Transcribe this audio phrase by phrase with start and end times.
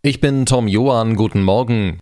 [0.00, 1.98] Ich bin Tom Johann, guten Morgen.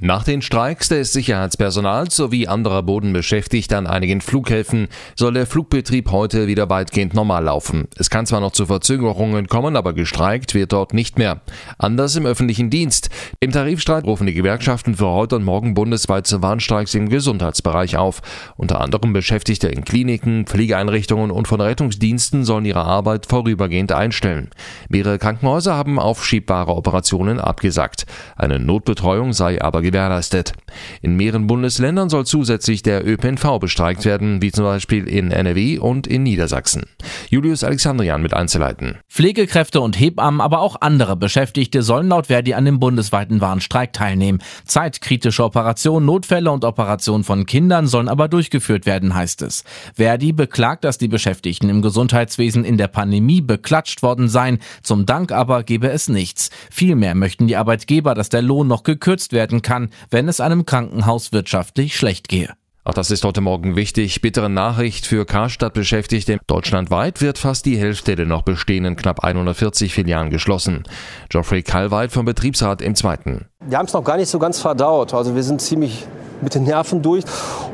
[0.00, 4.86] Nach den Streiks des Sicherheitspersonals sowie anderer Bodenbeschäftigter an einigen Flughäfen
[5.16, 7.88] soll der Flugbetrieb heute wieder weitgehend normal laufen.
[7.96, 11.40] Es kann zwar noch zu Verzögerungen kommen, aber gestreikt wird dort nicht mehr.
[11.78, 13.10] Anders im öffentlichen Dienst.
[13.40, 18.22] Im Tarifstreit rufen die Gewerkschaften für heute und morgen bundesweit zu Warnstreiks im Gesundheitsbereich auf.
[18.56, 24.50] Unter anderem Beschäftigte in Kliniken, Pflegeeinrichtungen und von Rettungsdiensten sollen ihre Arbeit vorübergehend einstellen.
[24.88, 28.06] Mehrere Krankenhäuser haben aufschiebbare Operationen abgesagt.
[28.36, 30.52] Eine Notbetreuung sei aber gewährleistet.
[31.00, 36.06] In mehreren Bundesländern soll zusätzlich der ÖPNV bestreikt werden, wie zum Beispiel in NRW und
[36.06, 36.84] in Niedersachsen.
[37.30, 38.98] Julius Alexandrian mit Einzelheiten.
[39.18, 44.40] Pflegekräfte und Hebammen, aber auch andere Beschäftigte sollen laut Verdi an dem bundesweiten Warnstreik teilnehmen.
[44.64, 49.64] Zeitkritische Operationen, Notfälle und Operationen von Kindern sollen aber durchgeführt werden, heißt es.
[49.94, 54.58] Verdi beklagt, dass die Beschäftigten im Gesundheitswesen in der Pandemie beklatscht worden seien.
[54.82, 56.50] Zum Dank aber gebe es nichts.
[56.70, 60.64] Vielmehr möchten die Arbeitgeber, dass der Lohn noch gekürzt werden kann kann, wenn es einem
[60.64, 62.54] Krankenhaus wirtschaftlich schlecht gehe.
[62.88, 64.22] Auch das ist heute Morgen wichtig.
[64.22, 66.38] Bittere Nachricht für Karstadt-Beschäftigte.
[66.46, 70.84] Deutschlandweit wird fast die Hälfte der noch bestehenden knapp 140 Filialen geschlossen.
[71.28, 73.44] Geoffrey Kalweit vom Betriebsrat im Zweiten.
[73.60, 75.12] Wir haben es noch gar nicht so ganz verdaut.
[75.12, 76.06] Also wir sind ziemlich
[76.40, 77.24] mit den Nerven durch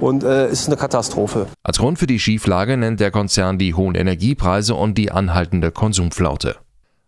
[0.00, 1.46] und äh, ist eine Katastrophe.
[1.62, 6.56] Als Grund für die Schieflage nennt der Konzern die hohen Energiepreise und die anhaltende Konsumflaute.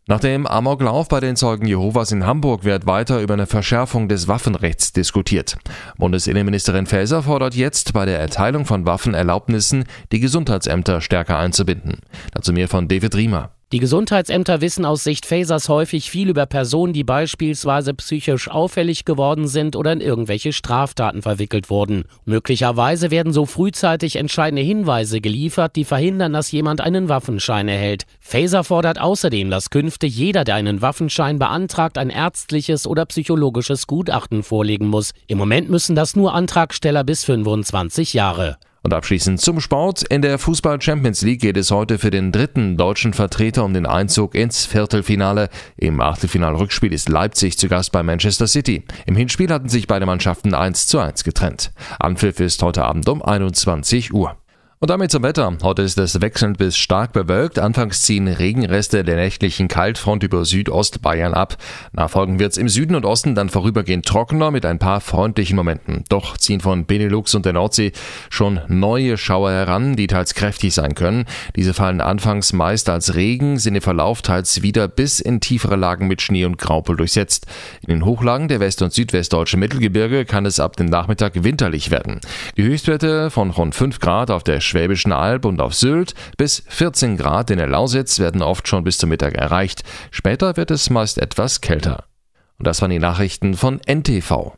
[0.09, 4.29] Nach dem Amoklauf bei den Zeugen Jehovas in Hamburg wird weiter über eine Verschärfung des
[4.29, 5.57] Waffenrechts diskutiert.
[5.99, 11.99] Bundesinnenministerin Faeser fordert jetzt bei der Erteilung von Waffenerlaubnissen die Gesundheitsämter stärker einzubinden.
[12.33, 13.56] Dazu mehr von David Riemer.
[13.73, 19.49] Die Gesundheitsämter wissen aus Sicht Fasers häufig viel über Personen, die beispielsweise psychisch auffällig geworden
[19.49, 22.05] sind oder in irgendwelche Straftaten verwickelt wurden.
[22.25, 28.05] Möglicherweise werden so frühzeitig entscheidende Hinweise geliefert, die verhindern, dass jemand einen Waffenschein erhält.
[28.21, 34.45] Faser fordert außerdem, dass künftig jeder, der einen Waffenschein beantragt, ein ärztliches oder psychologisches Gutachten
[34.45, 35.11] vorlegen muss.
[35.27, 38.59] Im Moment müssen das nur Antragsteller bis 25 Jahre.
[38.87, 40.05] Und abschließend zum Sport.
[40.05, 43.85] In der Fußball Champions League geht es heute für den dritten deutschen Vertreter um den
[43.85, 45.49] Einzug ins Viertelfinale.
[45.77, 48.85] Im Achtelfinal-Rückspiel ist Leipzig zu Gast bei Manchester City.
[49.07, 51.73] Im Hinspiel hatten sich beide Mannschaften 1 zu 1 getrennt.
[51.99, 54.37] Anpfiff ist heute Abend um 21 Uhr.
[54.79, 55.57] Und damit zum Wetter.
[55.63, 57.59] Heute ist es wechselnd bis stark bewölkt.
[57.59, 61.57] Anfangs ziehen Regenreste der nächtlichen Kaltfront über Südostbayern ab.
[61.93, 66.05] Nachfolgen wird es im Süden und Osten dann vorübergehend trockener mit ein paar freundlichen Momenten.
[66.11, 67.93] Doch ziehen von Benelux und der Nordsee
[68.29, 71.25] schon neue Schauer heran, die teils kräftig sein können.
[71.57, 76.07] Diese fallen anfangs meist als Regen, sind im Verlauf teils wieder bis in tiefere Lagen
[76.07, 77.47] mit Schnee und Graupel durchsetzt.
[77.81, 82.21] In den Hochlagen der West- und Südwestdeutsche Mittelgebirge kann es ab dem Nachmittag winterlich werden.
[82.59, 87.17] Die Höchstwerte von rund 5 Grad auf der Schwäbischen Alb und auf Sylt bis 14
[87.17, 89.83] Grad in der Lausitz werden oft schon bis zum Mittag erreicht.
[90.11, 92.05] Später wird es meist etwas kälter.
[92.59, 94.57] Und das waren die Nachrichten von NTV.